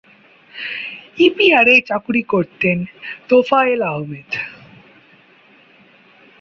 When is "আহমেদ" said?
3.83-4.29